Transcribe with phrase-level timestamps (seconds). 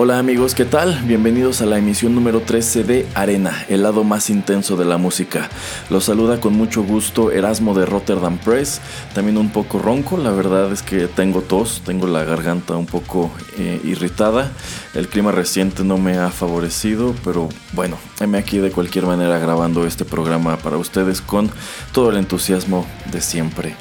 [0.00, 1.02] Hola amigos, ¿qué tal?
[1.06, 5.50] Bienvenidos a la emisión número 13 de Arena, el lado más intenso de la música.
[5.90, 8.80] Los saluda con mucho gusto Erasmo de Rotterdam Press,
[9.12, 13.32] también un poco ronco, la verdad es que tengo tos, tengo la garganta un poco
[13.58, 14.52] eh, irritada,
[14.94, 19.84] el clima reciente no me ha favorecido, pero bueno, heme aquí de cualquier manera grabando
[19.84, 21.50] este programa para ustedes con
[21.90, 23.74] todo el entusiasmo de siempre.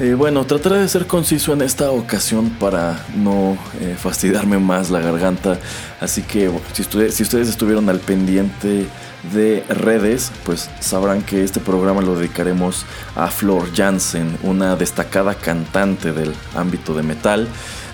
[0.00, 5.00] Eh, bueno, trataré de ser conciso en esta ocasión para no eh, fastidiarme más la
[5.00, 5.58] garganta.
[6.00, 8.86] Así que si, si, ustedes estuvieron al pendiente
[9.34, 16.12] de redes, pues sabrán que este programa lo dedicaremos a Flor Jansen, una destacada cantante
[16.12, 17.46] del ámbito de metal,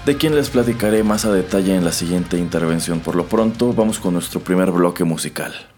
[0.05, 3.01] de quien les platicaré más a detalle en la siguiente intervención.
[3.01, 5.76] Por lo pronto, vamos con nuestro primer bloque musical.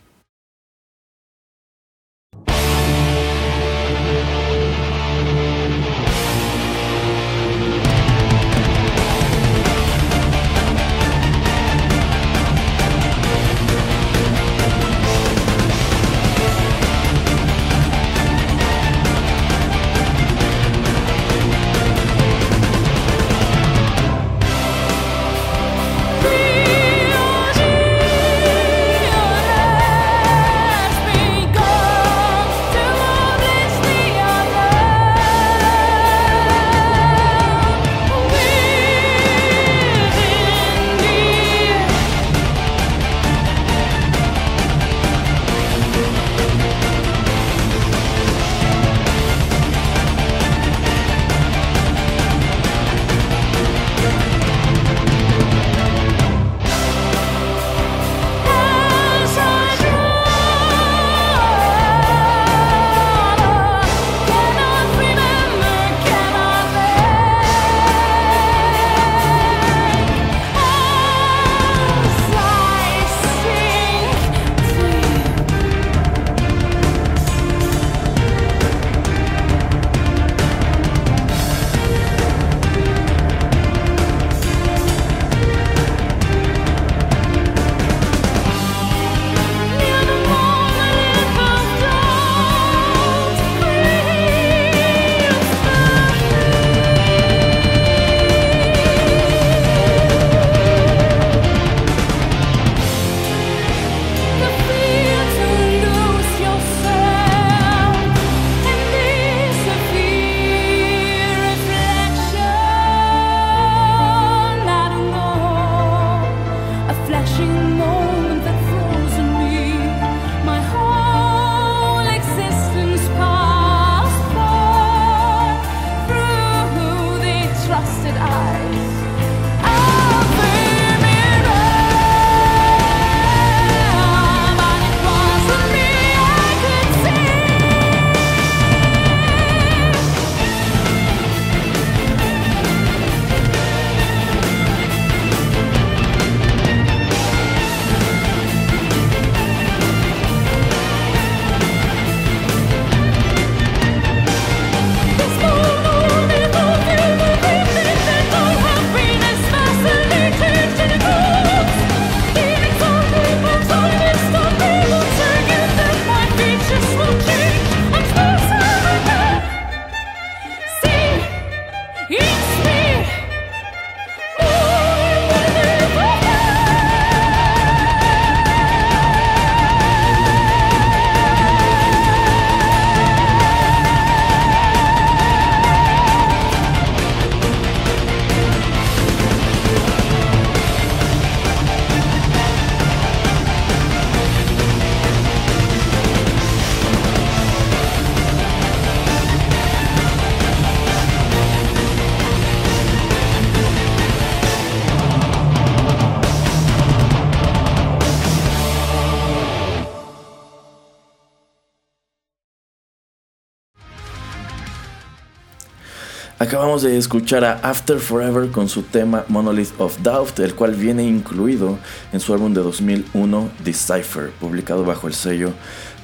[216.40, 221.02] Acabamos de escuchar a After Forever con su tema Monolith of Doubt, el cual viene
[221.02, 221.80] incluido
[222.12, 225.52] en su álbum de 2001 Decipher, publicado bajo el sello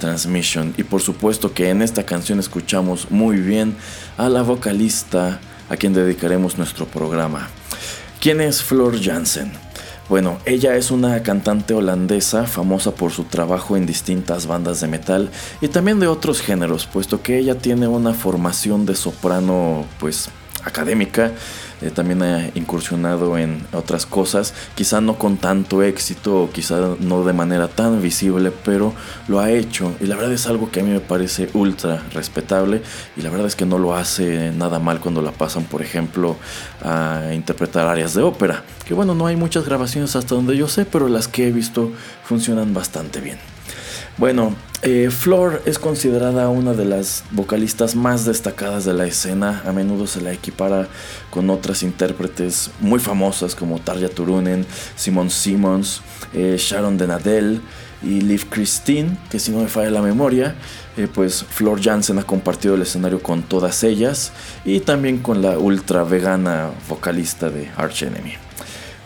[0.00, 0.74] Transmission.
[0.76, 3.76] Y por supuesto que en esta canción escuchamos muy bien
[4.18, 5.38] a la vocalista
[5.68, 7.48] a quien dedicaremos nuestro programa.
[8.20, 9.63] ¿Quién es Flor Jansen?
[10.08, 15.30] Bueno, ella es una cantante holandesa famosa por su trabajo en distintas bandas de metal
[15.62, 20.28] y también de otros géneros, puesto que ella tiene una formación de soprano pues
[20.62, 21.32] académica
[21.82, 27.24] eh, también ha incursionado en otras cosas, quizá no con tanto éxito o quizá no
[27.24, 28.92] de manera tan visible, pero
[29.28, 32.82] lo ha hecho y la verdad es algo que a mí me parece ultra respetable
[33.16, 36.36] y la verdad es que no lo hace nada mal cuando la pasan, por ejemplo,
[36.82, 40.84] a interpretar áreas de ópera, que bueno, no hay muchas grabaciones hasta donde yo sé,
[40.84, 41.92] pero las que he visto
[42.24, 43.38] funcionan bastante bien.
[44.16, 44.54] Bueno,
[44.84, 49.62] eh, Flor es considerada una de las vocalistas más destacadas de la escena.
[49.66, 50.88] A menudo se la equipara
[51.30, 54.66] con otras intérpretes muy famosas como Tarja Turunen,
[54.96, 56.02] Simon Simmons,
[56.32, 57.60] eh, Sharon Denadel
[58.02, 60.54] y Liv Christine, que si no me falla la memoria,
[60.96, 64.32] eh, pues Flor Jansen ha compartido el escenario con todas ellas
[64.64, 68.34] y también con la ultra vegana vocalista de Arch Enemy.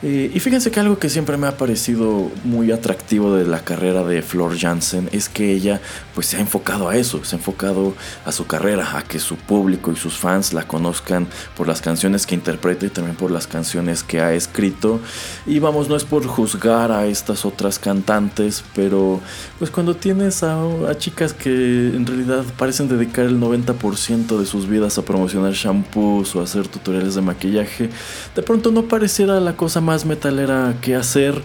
[0.00, 4.04] Eh, y fíjense que algo que siempre me ha parecido muy atractivo de la carrera
[4.04, 5.80] de Flor Jansen es que ella
[6.14, 9.34] pues se ha enfocado a eso, se ha enfocado a su carrera, a que su
[9.34, 13.48] público y sus fans la conozcan por las canciones que interpreta y también por las
[13.48, 15.00] canciones que ha escrito.
[15.46, 19.20] Y vamos, no es por juzgar a estas otras cantantes, pero
[19.58, 24.68] pues cuando tienes a, a chicas que en realidad parecen dedicar el 90% de sus
[24.68, 27.90] vidas a promocionar shampoos o hacer tutoriales de maquillaje,
[28.36, 31.42] de pronto no pareciera la cosa más metalera que hacer.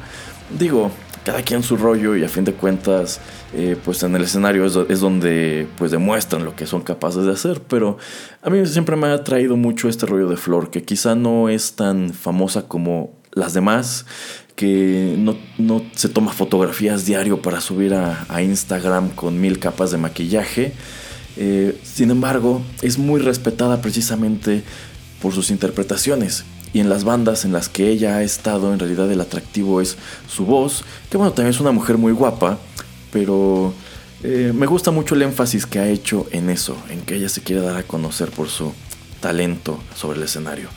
[0.57, 0.91] Digo,
[1.23, 3.19] cada quien su rollo y a fin de cuentas,
[3.53, 7.61] eh, pues en el escenario es, donde pues demuestran lo que son capaces de hacer.
[7.61, 7.97] Pero
[8.41, 11.73] a mí siempre me ha traído mucho este rollo de Flor, que quizá no es
[11.73, 14.05] tan famosa como las demás,
[14.55, 20.73] que no, se toma fotografías diario para subir a, Instagram con mil capas de maquillaje.
[21.37, 24.63] Eh, sin embargo, es muy respetada precisamente
[25.21, 29.11] por sus interpretaciones y en las bandas en las que ella ha estado, en realidad
[29.11, 29.97] el atractivo es
[30.27, 32.57] su voz, que bueno, también es una mujer muy guapa,
[33.11, 33.73] pero
[34.23, 37.41] eh, me gusta mucho el énfasis que ha hecho en eso, en que ella se
[37.41, 38.73] quiere dar a conocer por su
[39.21, 40.69] talento sobre el escenario.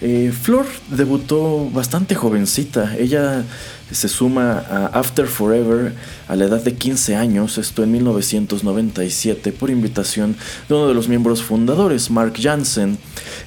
[0.00, 2.96] Eh, Flor debutó bastante jovencita.
[2.96, 3.44] Ella
[3.90, 5.94] se suma a After Forever
[6.28, 10.36] a la edad de 15 años, esto en 1997, por invitación
[10.68, 12.98] de uno de los miembros fundadores, Mark Jansen,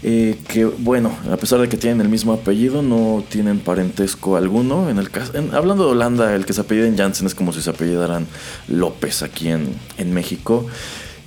[0.03, 4.89] eh, que bueno, a pesar de que tienen el mismo apellido, no tienen parentesco alguno.
[4.89, 7.61] En el caso, hablando de Holanda, el que se apellida en Jansen es como si
[7.61, 8.27] se apellidaran
[8.67, 9.67] López aquí en,
[9.97, 10.65] en México.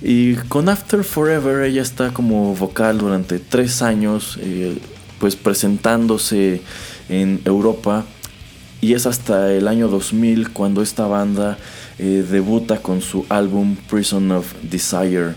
[0.01, 4.37] Y con After Forever ella está como vocal durante tres años.
[4.41, 4.77] Eh,
[5.19, 6.61] pues presentándose
[7.09, 8.05] en Europa
[8.81, 11.57] y es hasta el año 2000 cuando esta banda
[11.97, 15.33] eh, debuta con su álbum Prison of Desire.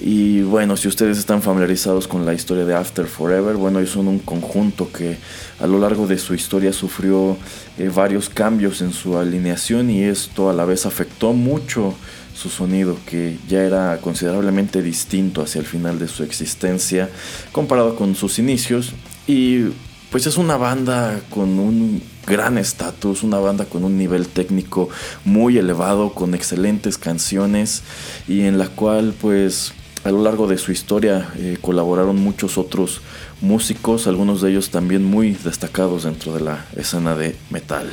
[0.00, 4.08] Y bueno, si ustedes están familiarizados con la historia de After Forever, bueno, ellos son
[4.08, 5.18] un conjunto que
[5.60, 7.36] a lo largo de su historia sufrió
[7.78, 11.94] eh, varios cambios en su alineación y esto a la vez afectó mucho
[12.34, 17.10] su sonido, que ya era considerablemente distinto hacia el final de su existencia
[17.50, 18.94] comparado con sus inicios.
[19.28, 19.66] Y
[20.10, 24.88] pues es una banda con un gran estatus, una banda con un nivel técnico
[25.24, 27.82] muy elevado, con excelentes canciones
[28.26, 33.02] y en la cual pues a lo largo de su historia eh, colaboraron muchos otros
[33.42, 37.86] músicos, algunos de ellos también muy destacados dentro de la escena de metal.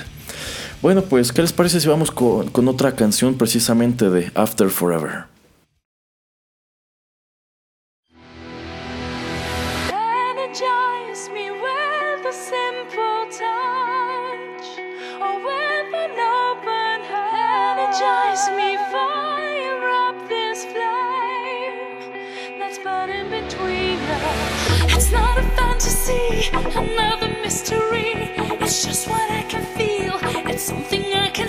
[0.81, 5.34] Bueno, pues, ¿qué les parece si vamos con, con otra canción precisamente de After Forever?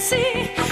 [0.06, 0.65] See.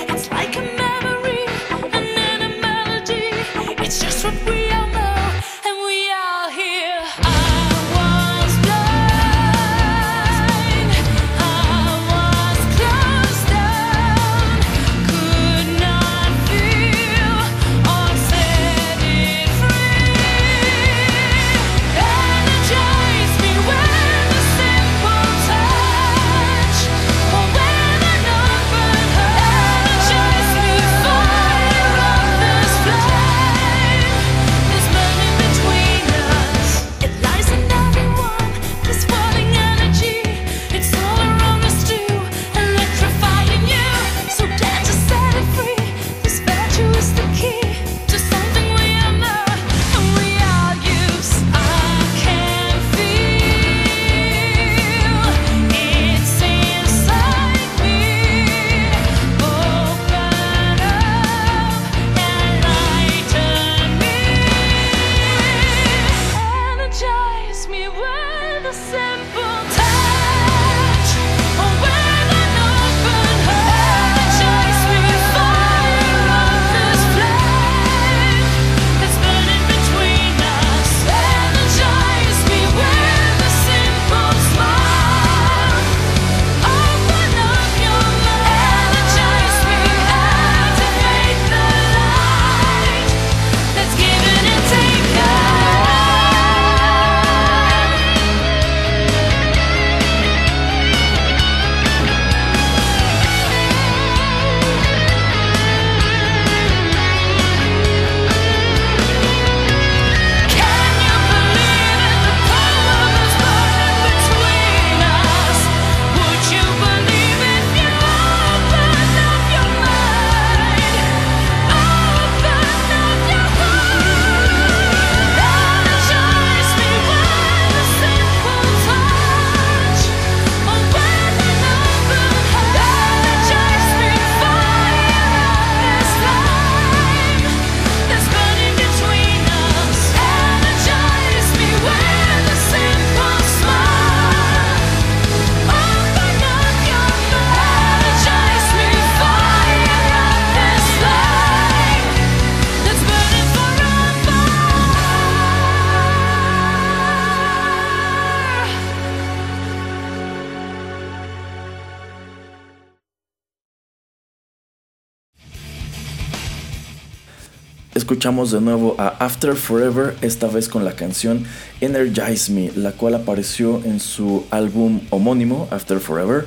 [168.14, 171.44] Escuchamos de nuevo a After Forever, esta vez con la canción
[171.80, 176.46] Energize Me, la cual apareció en su álbum homónimo After Forever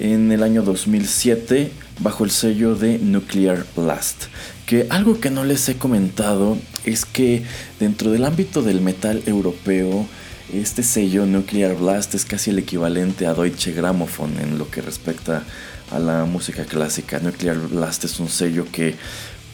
[0.00, 1.70] en el año 2007
[2.00, 4.24] bajo el sello de Nuclear Blast.
[4.66, 7.44] Que algo que no les he comentado es que
[7.78, 10.08] dentro del ámbito del metal europeo,
[10.52, 15.44] este sello Nuclear Blast es casi el equivalente a Deutsche Grammophon en lo que respecta
[15.92, 17.20] a la música clásica.
[17.20, 18.96] Nuclear Blast es un sello que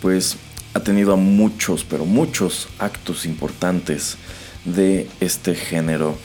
[0.01, 0.39] pues
[0.75, 4.17] ha tenido muchos, pero muchos actos importantes
[4.65, 6.17] de este género.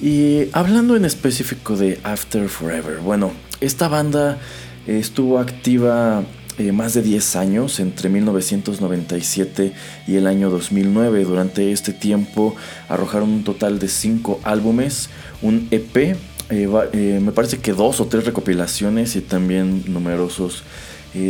[0.00, 4.38] Y hablando en específico de After Forever, bueno, esta banda
[4.86, 6.24] estuvo activa
[6.60, 9.72] eh, más de 10 años, entre 1997
[10.06, 11.24] y el año 2009.
[11.24, 12.54] Durante este tiempo
[12.88, 15.08] arrojaron un total de 5 álbumes,
[15.40, 16.16] un EP, eh,
[16.50, 20.62] eh, me parece que dos o tres recopilaciones y también numerosos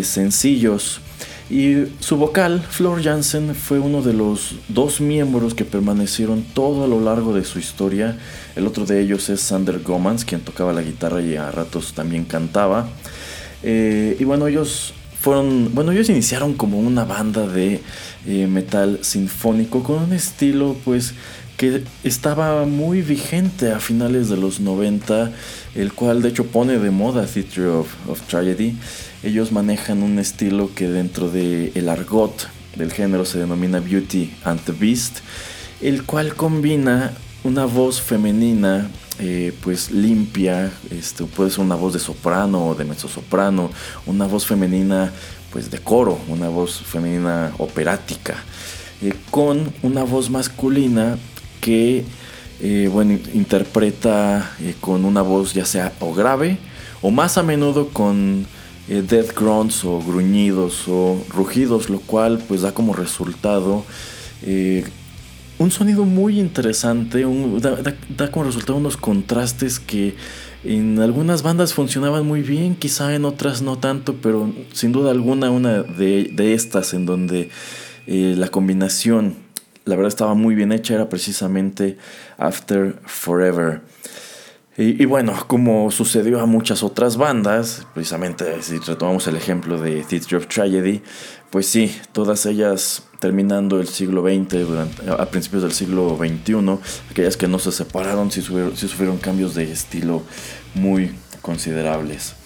[0.03, 1.01] sencillos.
[1.51, 6.87] Y su vocal, Flor Jansen, fue uno de los dos miembros que permanecieron todo a
[6.87, 8.17] lo largo de su historia.
[8.55, 12.25] El otro de ellos es Sander Gomans, quien tocaba la guitarra y a ratos también
[12.25, 12.89] cantaba.
[13.65, 17.81] Eh, y bueno, ellos fueron, bueno, ellos iniciaron como una banda de
[18.29, 21.15] eh, metal sinfónico con un estilo, pues,
[21.57, 25.33] que estaba muy vigente a finales de los 90,
[25.75, 28.77] el cual de hecho pone de moda Theatre of, of Tragedy.
[29.23, 34.59] Ellos manejan un estilo que dentro del el argot del género se denomina Beauty and
[34.65, 35.19] the Beast,
[35.83, 37.13] el cual combina
[37.45, 42.87] una voz femenina eh, pues limpia, este, puede ser una voz de soprano o de
[42.87, 43.71] mezzosoprano,
[44.07, 45.13] una voz femenina
[45.53, 48.37] pues de coro, una voz femenina operática,
[49.03, 51.19] eh, con una voz masculina
[51.61, 52.07] que
[52.63, 54.51] eh, bueno, interpreta
[54.81, 56.57] con una voz ya sea o grave
[57.03, 58.47] o más a menudo con
[58.91, 63.85] eh, death grunts o gruñidos o rugidos, lo cual pues da como resultado
[64.43, 64.85] eh,
[65.59, 67.25] un sonido muy interesante,
[67.61, 70.17] da, como resultado unos contrastes que
[70.65, 75.51] en algunas bandas funcionaban muy bien, quizá en otras no tanto, pero sin duda alguna
[75.51, 77.51] una de, estas en donde
[78.07, 79.37] eh, la combinación,
[79.85, 81.99] la verdad estaba muy bien hecha, era precisamente
[82.39, 83.83] After Forever.
[84.83, 90.39] Y, bueno, como sucedió a muchas otras bandas, precisamente si retomamos el ejemplo de Theatre
[90.39, 91.03] of Tragedy,
[91.51, 96.79] pues sí, todas ellas terminando el siglo XX, durante, a principios del siglo XXI,
[97.11, 100.23] aquellas que no se separaron sí sufrieron, cambios de estilo
[100.75, 102.37] muy considerables.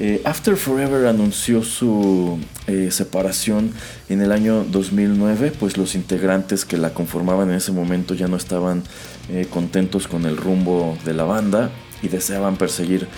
[0.00, 2.38] Eh, After Forever anunció su
[2.68, 3.72] eh, separación
[4.08, 8.36] en el año 2009, pues los integrantes que la conformaban en ese momento ya no
[8.36, 8.84] estaban
[9.28, 13.08] eh, contentos con el rumbo de la banda y deseaban perseguir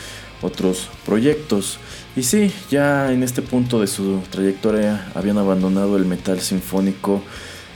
[0.40, 1.78] otros proyectos.
[2.16, 7.22] Y sí, ya en este punto de su trayectoria habían abandonado el metal sinfónico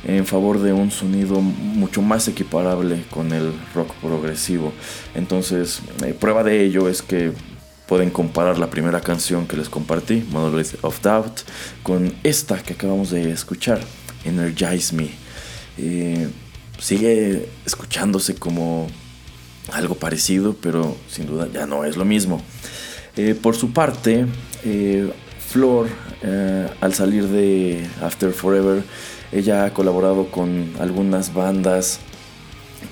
[0.07, 4.73] en favor de un sonido mucho más equiparable con el rock progresivo.
[5.15, 5.83] Entonces,
[6.21, 7.33] prueba de ello es que
[7.87, 11.41] pueden comparar la primera canción que les compartí, Monolith of Doubt,
[11.83, 13.81] con esta que acabamos de escuchar,
[14.25, 15.11] Energize Me.
[15.77, 16.29] Eh,
[16.79, 18.89] sigue escuchándose como
[19.73, 22.43] algo parecido, pero sin duda ya no es lo mismo.
[23.17, 24.27] Eh, por su parte,
[24.65, 25.11] eh,
[25.49, 25.89] Flor,
[26.81, 28.83] al salir de After Forever,
[29.31, 32.01] ella ha colaborado con algunas bandas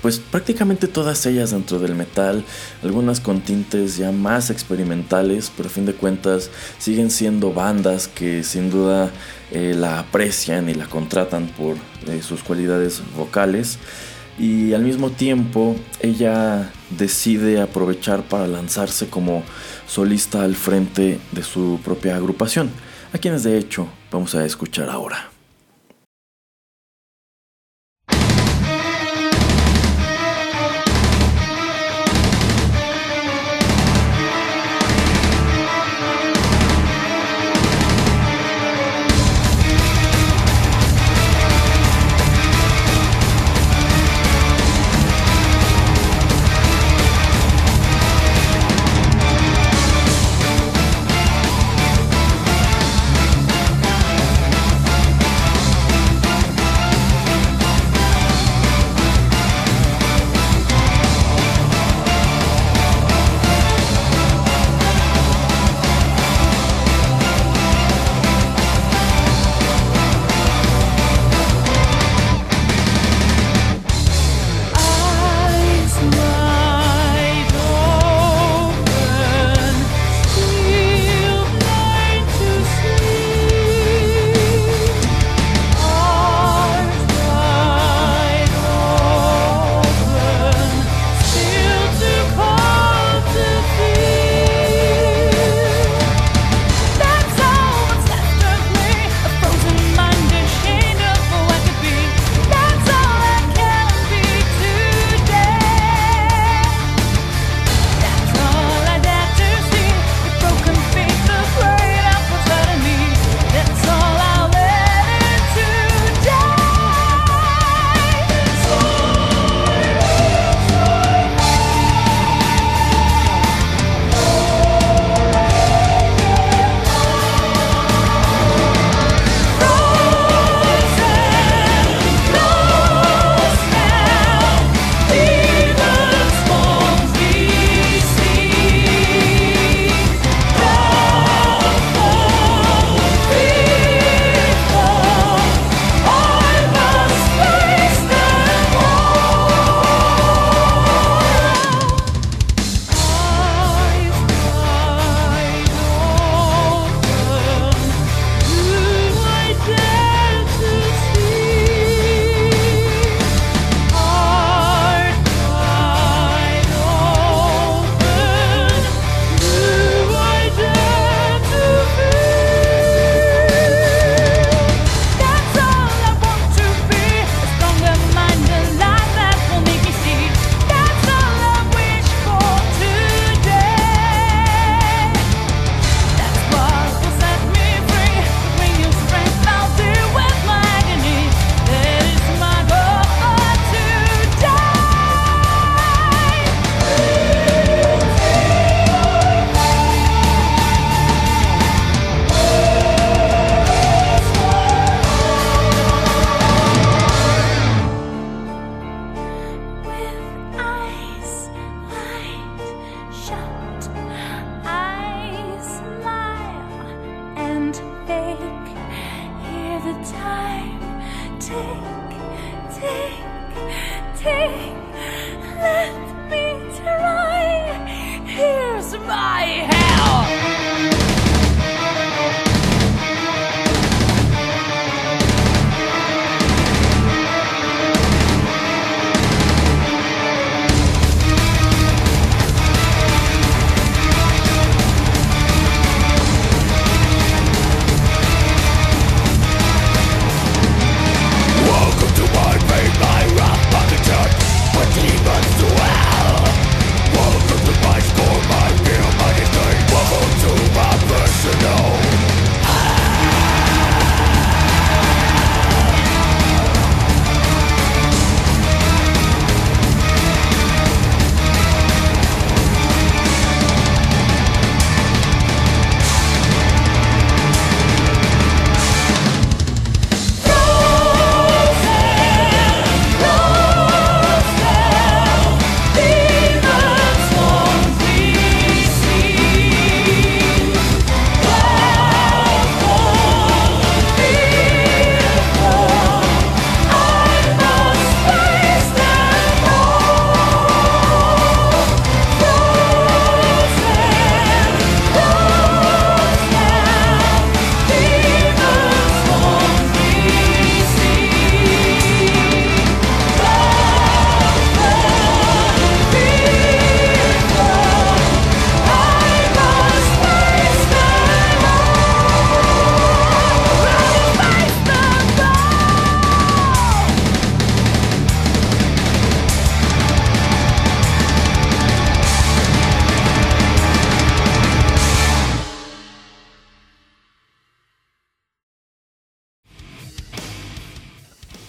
[0.03, 2.45] pues prácticamente todas ellas dentro del metal,
[2.83, 8.43] algunas con tintes ya más experimentales, pero a fin de cuentas siguen siendo bandas que
[8.43, 9.11] sin duda
[9.53, 11.77] eh, la aprecian y la contratan por
[12.09, 13.79] eh, sus cualidades vocales.
[14.39, 19.45] Y al mismo tiempo ella decide aprovechar para lanzarse como
[19.87, 22.71] solista al frente de su propia agrupación,
[23.13, 25.32] a quienes de hecho vamos a escuchar ahora.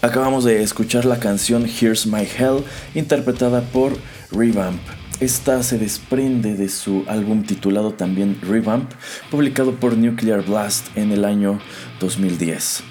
[0.04, 3.94] Acabamos de escuchar la canción Here's My Hell, interpretada por
[4.32, 4.82] Revamp.
[5.22, 8.92] Esta se desprende de su álbum titulado también Revamp,
[9.32, 11.62] publicado por Nuclear Blast en el año
[12.02, 12.84] 2010.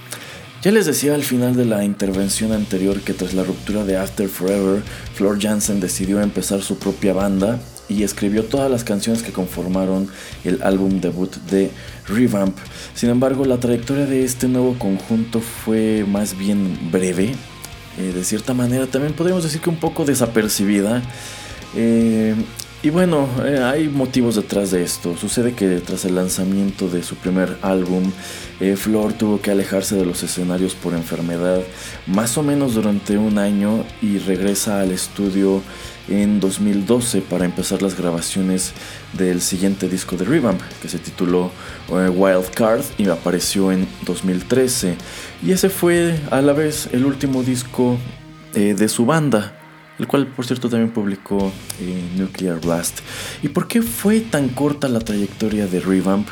[0.62, 4.26] Ya les decía al final de la intervención anterior que tras la ruptura de After
[4.26, 10.08] Forever, Floor Jansen decidió empezar su propia banda y escribió todas las canciones que conformaron
[10.44, 11.70] el álbum debut de
[12.08, 12.56] Revamp.
[12.94, 17.34] Sin embargo, la trayectoria de este nuevo conjunto fue más bien breve,
[17.98, 21.02] eh, de cierta manera también podríamos decir que un poco desapercibida.
[21.76, 22.34] Eh,
[22.82, 25.16] y bueno, eh, hay motivos detrás de esto.
[25.16, 28.10] Sucede que tras el lanzamiento de su primer álbum,
[28.76, 31.60] Flor tuvo que alejarse de los escenarios por enfermedad
[32.06, 35.62] más o menos durante un año y regresa al estudio
[36.08, 38.72] en 2012 para empezar las grabaciones
[39.12, 41.50] del siguiente disco de Revamp que se tituló
[41.90, 44.96] eh, Wild Card y apareció en 2013
[45.42, 47.98] y ese fue a la vez el último disco
[48.54, 49.58] eh, de su banda
[49.98, 53.00] el cual por cierto también publicó eh, Nuclear Blast.
[53.42, 56.26] ¿Y por qué fue tan corta la trayectoria de Revamp?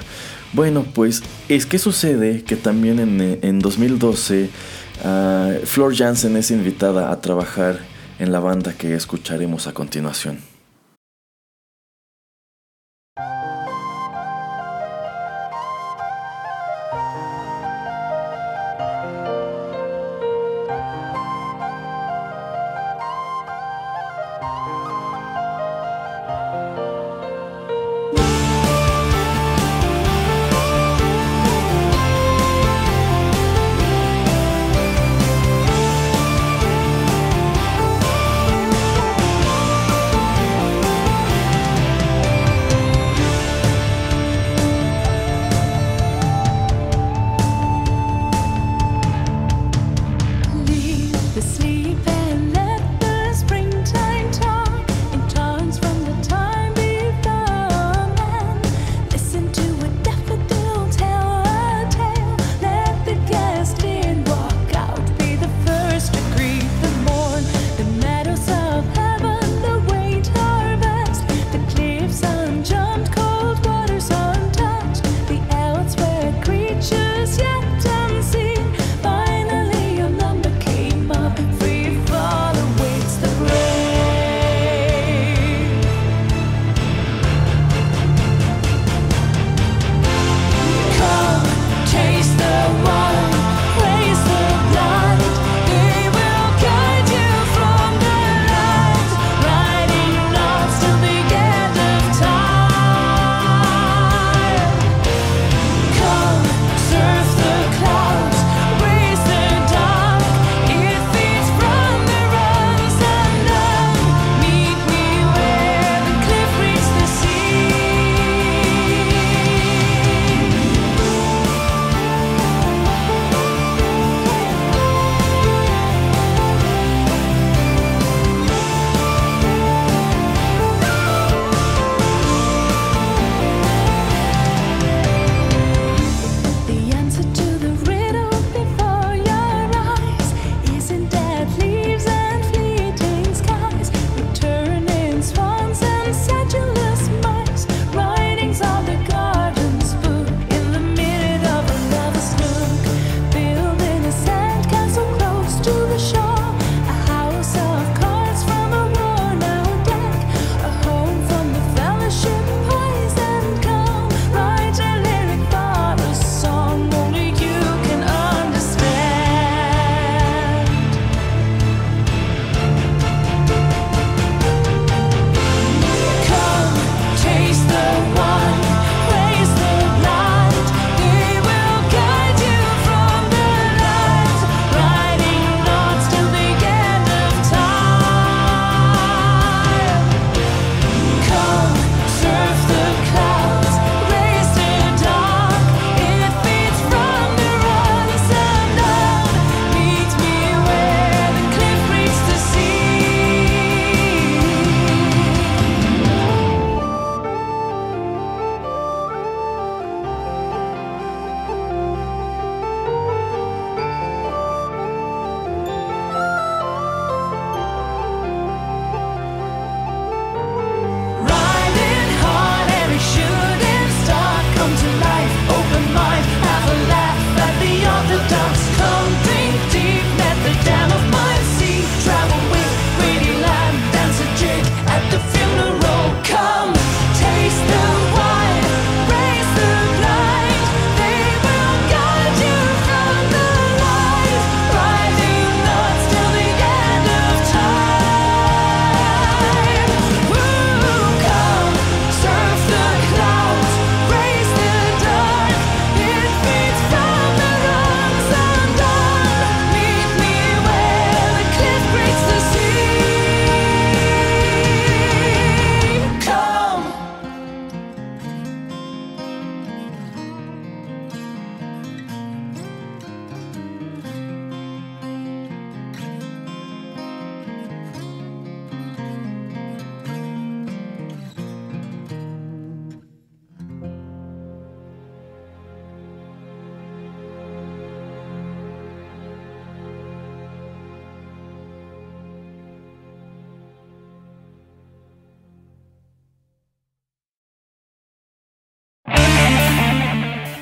[0.52, 2.98] Bueno, pues es que sucede que también
[3.40, 4.50] en, 2012
[5.04, 7.78] ah, Flor Jansen es invitada a trabajar
[8.20, 10.49] en la banda que escucharemos a continuación.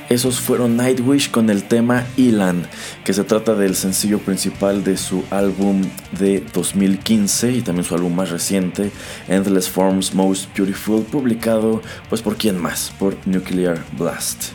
[0.08, 2.66] Esos fueron Nightwish con el tema Elan,
[3.04, 5.82] que se trata del sencillo principal de su álbum
[6.18, 8.90] de 2015 y también su álbum más reciente,
[9.28, 14.52] Endless Forms Most Beautiful, publicado pues por quién más, por Nuclear Blast.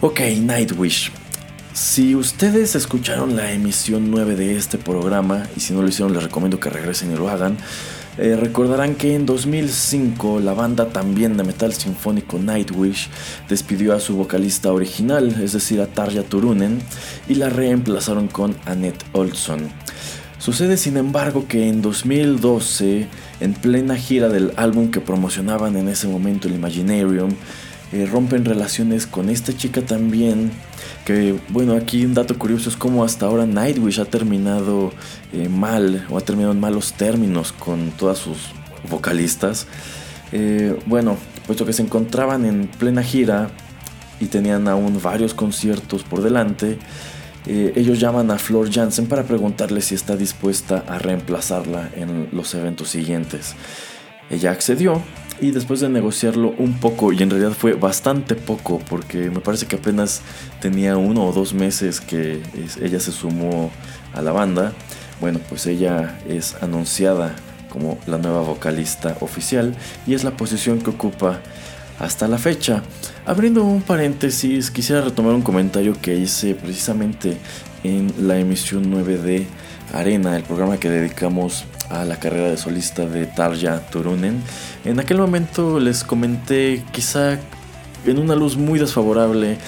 [0.00, 1.12] Ok, Nightwish.
[1.74, 6.22] Si ustedes escucharon la emisión 9 de este programa, y si no lo hicieron les
[6.22, 7.58] recomiendo que regresen y lo hagan,
[8.18, 13.08] eh, recordarán que en 2005 la banda también de metal sinfónico Nightwish
[13.48, 16.80] despidió a su vocalista original, es decir, a Tarja Turunen,
[17.28, 19.68] y la reemplazaron con Annette Olson.
[20.38, 23.06] Sucede sin embargo que en 2012,
[23.40, 27.30] en plena gira del álbum que promocionaban en ese momento el Imaginarium,
[27.90, 30.50] eh, rompen relaciones con esta chica también.
[31.04, 34.92] Que bueno, aquí un dato curioso es como hasta ahora Nightwish ha terminado
[35.32, 38.50] eh, mal o ha terminado en malos términos con todas sus
[38.90, 39.66] vocalistas.
[40.32, 43.50] Eh, bueno, puesto que se encontraban en plena gira
[44.20, 46.78] y tenían aún varios conciertos por delante,
[47.46, 52.90] ellos llaman a Flor Jansen para preguntarle si está dispuesta a reemplazarla en los eventos
[52.90, 53.54] siguientes.
[54.28, 55.02] Ella accedió
[55.40, 59.66] y después de negociarlo un poco, y en realidad fue bastante poco, porque me parece
[59.66, 60.22] que apenas
[60.60, 62.42] tenía uno o dos meses que
[62.80, 63.70] ella se sumó
[64.14, 64.72] a la banda,
[65.20, 67.34] bueno, pues ella es anunciada
[67.68, 69.74] como la nueva vocalista oficial
[70.06, 71.40] y es la posición que ocupa
[71.98, 72.82] hasta la fecha.
[73.26, 77.36] Abriendo un paréntesis, quisiera retomar un comentario que hice precisamente
[77.84, 79.46] en la emisión 9 de
[79.92, 84.42] Arena, el programa que dedicamos a la carrera de solista de Tarja Turunen.
[84.84, 87.38] En aquel momento les comenté, quizá
[88.04, 89.58] en una luz muy desfavorable,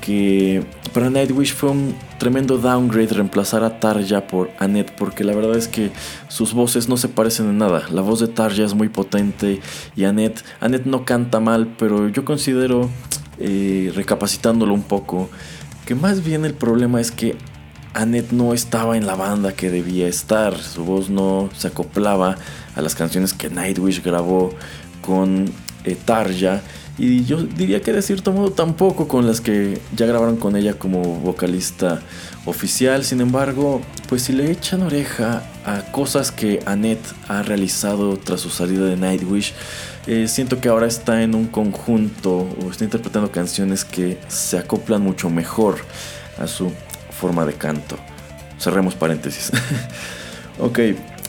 [0.00, 5.56] que para Nightwish fue un tremendo downgrade reemplazar a Tarja por Annette, porque la verdad
[5.56, 5.90] es que
[6.28, 7.82] sus voces no se parecen en nada.
[7.90, 9.60] La voz de Tarja es muy potente
[9.96, 12.88] y Annette, Annette no canta mal, pero yo considero,
[13.38, 15.28] eh, recapacitándolo un poco,
[15.84, 17.36] que más bien el problema es que
[17.96, 22.36] Annette no estaba en la banda que debía estar, su voz no se acoplaba
[22.74, 24.50] a las canciones que Nightwish grabó
[25.00, 25.50] con
[25.84, 26.62] eh, Tarja
[26.98, 30.74] y yo diría que de cierto modo tampoco con las que ya grabaron con ella
[30.74, 32.00] como vocalista
[32.46, 33.04] oficial.
[33.04, 38.48] Sin embargo, pues si le echan oreja a cosas que Annette ha realizado tras su
[38.48, 39.52] salida de Nightwish,
[40.06, 45.02] eh, siento que ahora está en un conjunto o está interpretando canciones que se acoplan
[45.02, 45.76] mucho mejor
[46.38, 46.72] a su
[47.18, 47.96] forma de canto.
[48.58, 49.52] Cerremos paréntesis.
[50.58, 50.78] ok,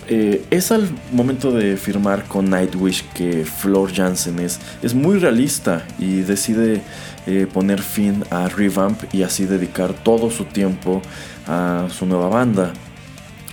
[0.09, 5.85] eh, es al momento de firmar con Nightwish que Flor Jansen es, es muy realista
[5.99, 6.81] y decide
[7.25, 11.01] eh, poner fin a Revamp y así dedicar todo su tiempo
[11.45, 12.71] a su nueva banda,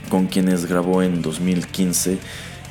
[0.08, 2.18] con quienes grabó en 2015.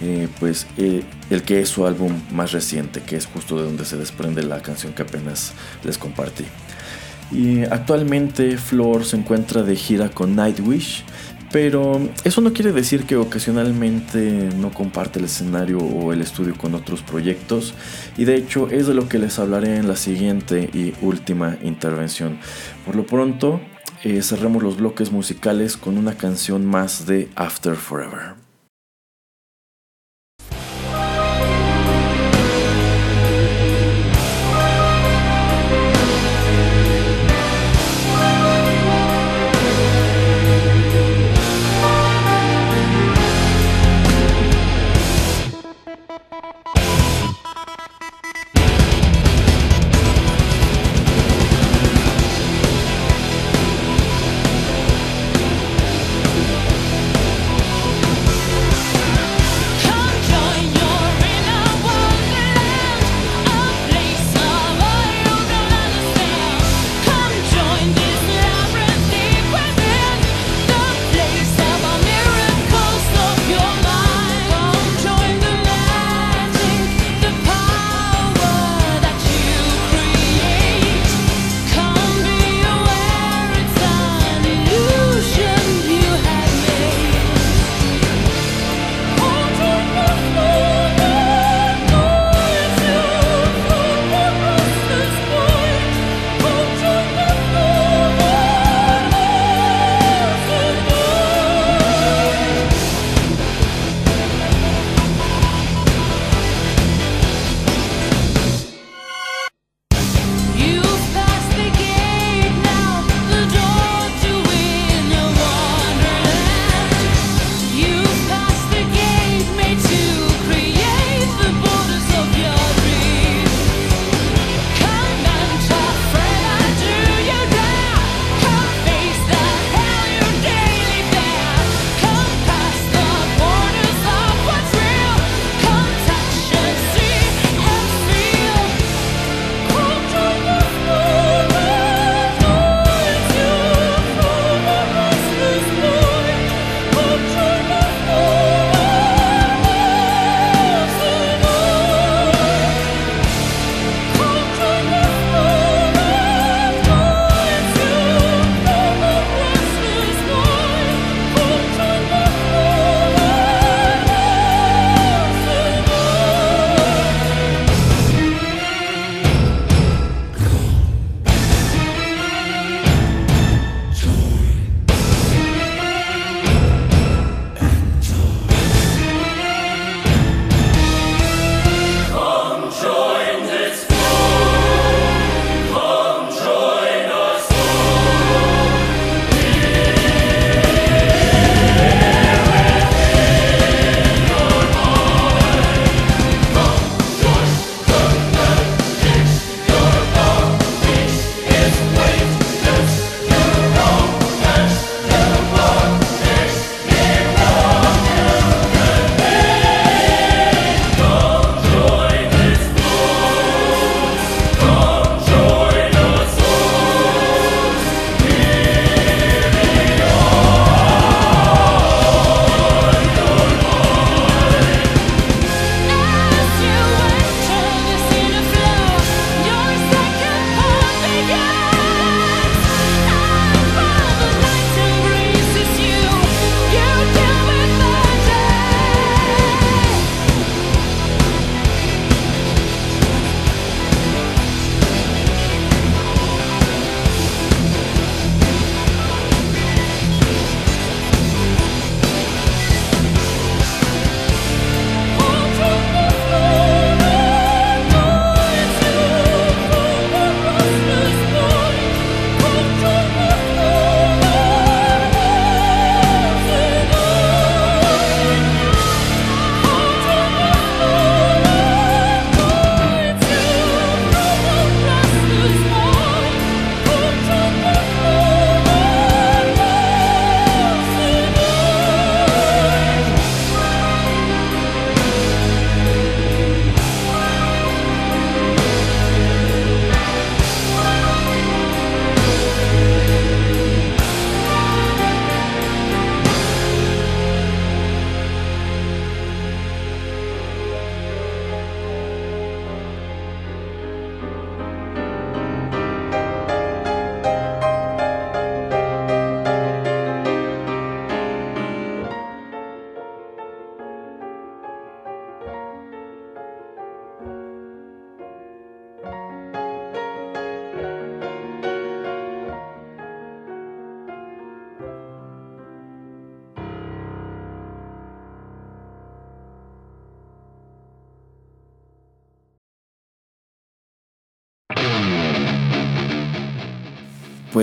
[0.01, 3.95] Eh, pues el que es su álbum más reciente, que es justo de donde se
[3.95, 6.45] desprende la canción que apenas les compartí.
[7.33, 11.03] Y actualmente Flor se encuentra de gira con Nightwish,
[11.51, 16.75] pero eso no quiere decir que ocasionalmente no comparte el escenario o el estudio con
[16.75, 17.73] otros proyectos,
[18.17, 22.37] y de hecho es de lo que les hablaré en la siguiente y última intervención.
[22.85, 23.61] Por lo pronto,
[24.03, 28.42] eh, cerremos los bloques musicales con una canción más de After Forever.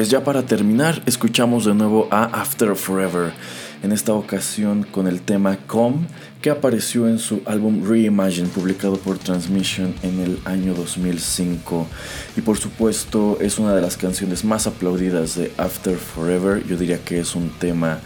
[0.01, 3.35] Pues ya para terminar, escuchamos de nuevo a After Forever,
[3.83, 6.07] en esta ocasión con el tema Com,
[6.41, 11.87] que apareció en su álbum Reimagine, publicado por Transmission en el año 2005.
[12.35, 17.05] Y por supuesto es una de las canciones más aplaudidas de After Forever, yo diría
[17.05, 17.99] que es un tema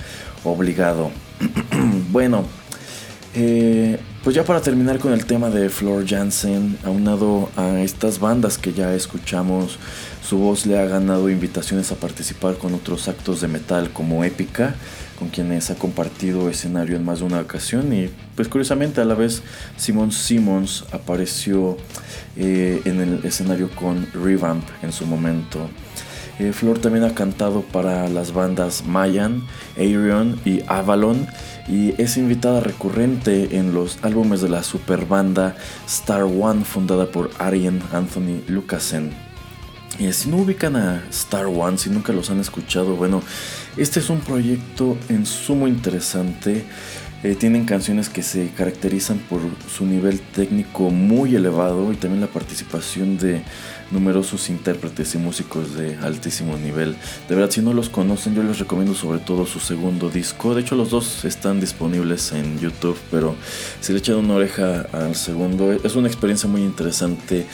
[0.43, 1.13] obligado.
[2.11, 2.45] bueno,
[3.37, 8.57] eh, pues ya para terminar con el tema de Floor Jansen, aunado a estas bandas
[8.57, 9.79] que ya escuchamos,
[10.27, 14.77] su voz le ha ganado invitaciones a participar con otros actos de metal como Épica,
[15.19, 19.15] con quienes ha compartido escenario en más de una ocasión y pues curiosamente a la
[19.15, 19.43] vez
[19.77, 21.77] Simon Simmons apareció
[22.39, 25.69] eh, en el escenario con Revamp en su momento.
[26.39, 29.47] Eh, Flor también ha cantado para las bandas Mayan,
[29.77, 31.29] Arion y Avalon
[31.69, 35.57] y es invitada recurrente en los álbumes de la superbanda
[35.87, 39.13] Star One fundada por Arjen Anthony Lucasen.
[39.99, 43.23] Y si no ubican a Star One, si nunca los han escuchado, bueno,
[43.77, 46.65] este es un proyecto en sumo interesante.
[47.25, 49.41] Eh, tienen canciones que se caracterizan por
[49.75, 53.43] su nivel técnico muy elevado y también la participación de
[53.91, 56.95] numerosos intérpretes y músicos de altísimo nivel.
[57.27, 60.55] De verdad, si no los conocen, yo les recomiendo sobre todo su segundo disco.
[60.55, 63.37] De hecho, los dos están disponibles en YouTube, pero
[63.81, 67.47] si le echan una oreja al segundo, es una experiencia muy interesante.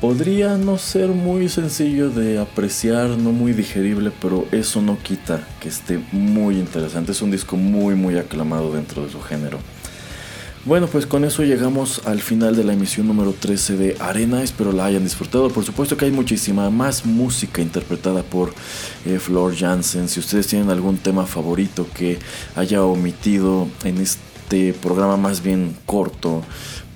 [0.00, 5.70] Podría no ser muy sencillo de apreciar, no muy digerible, pero eso no quita que
[5.70, 7.12] esté muy interesante.
[7.12, 9.58] Es un disco muy muy aclamado dentro de su género.
[10.66, 14.42] Bueno, pues con eso llegamos al final de la emisión número 13 de Arena.
[14.42, 15.48] Espero la hayan disfrutado.
[15.48, 18.52] Por supuesto que hay muchísima más música interpretada por
[19.06, 20.08] eh, Flor Jansen.
[20.08, 22.18] Si ustedes tienen algún tema favorito que
[22.54, 26.42] haya omitido en este programa más bien corto,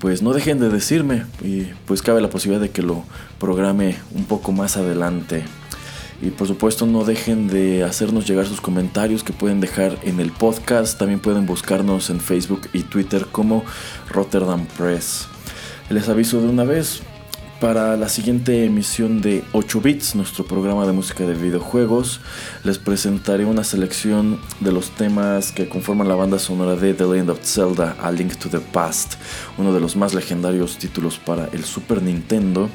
[0.01, 1.25] pues no dejen de decirme.
[1.43, 3.05] Y pues cabe la posibilidad de que lo
[3.39, 5.45] programe un poco más adelante.
[6.23, 10.33] Y por supuesto no dejen de hacernos llegar sus comentarios que pueden dejar en el
[10.33, 10.99] podcast.
[10.99, 13.65] También pueden buscarnos en Facebook y Twitter como
[14.11, 15.27] Rotterdam Press.
[15.89, 17.03] Les aviso de una vez,
[17.61, 22.21] para la siguiente emisión de 8 Bits, nuestro programa de música de videojuegos,
[22.65, 27.31] les presentaré una selección de los temas que conforman la banda sonora de The Legend
[27.31, 29.15] of Zelda A Link to the Past,
[29.59, 32.71] uno de los más legendarios títulos para el Super Nintendo.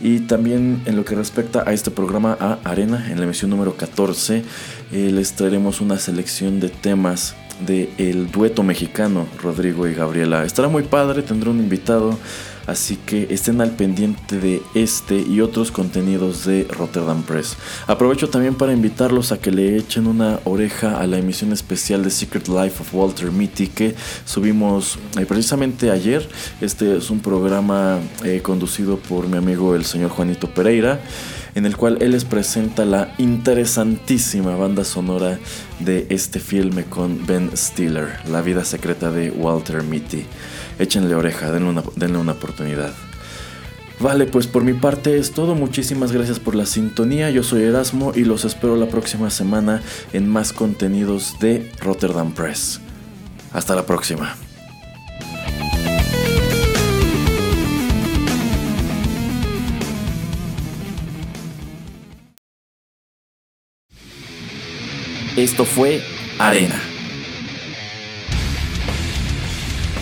[0.00, 3.76] Y también en lo que respecta a este programa a Arena, en la emisión número
[3.76, 4.42] 14,
[4.92, 10.44] eh, les traeremos una selección de temas del el dueto mexicano Rodrigo y Gabriela.
[10.44, 12.18] Estará muy padre, tendré un invitado
[12.66, 17.56] Así que estén al pendiente de este y otros contenidos de Rotterdam Press.
[17.86, 22.10] Aprovecho también para invitarlos a que le echen una oreja a la emisión especial de
[22.10, 23.94] Secret Life of Walter Mitty que
[24.24, 26.28] subimos eh, precisamente ayer.
[26.60, 31.00] Este es un programa eh, conducido por mi amigo el señor Juanito Pereira
[31.54, 35.38] en el cual él les presenta la interesantísima banda sonora
[35.78, 40.26] de este filme con Ben Stiller, La vida secreta de Walter Mitty
[40.78, 42.92] échenle oreja, denle una, denle una oportunidad.
[44.00, 45.54] Vale, pues por mi parte es todo.
[45.54, 47.30] Muchísimas gracias por la sintonía.
[47.30, 52.80] Yo soy Erasmo y los espero la próxima semana en más contenidos de Rotterdam Press.
[53.52, 54.36] Hasta la próxima.
[65.36, 66.00] Esto fue
[66.38, 66.93] Arena.